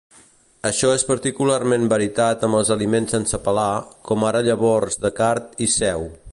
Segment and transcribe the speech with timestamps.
[0.69, 3.69] Això és particularment veritat amb els aliments sense pelar,
[4.11, 6.13] com ara llavors de card i seu.